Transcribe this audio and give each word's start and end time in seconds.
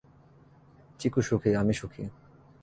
চিকু 0.99 1.21
সুখী, 1.21 1.51
আমি 1.55 1.73
সুখী। 1.73 2.03